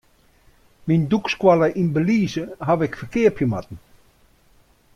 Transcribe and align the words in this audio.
Myn 0.87 1.01
dûkskoalle 1.11 1.67
yn 1.81 1.89
Belize 1.95 2.45
haw 2.65 2.79
ik 2.85 2.97
ferkeapje 2.99 3.45
moatten. 3.51 3.77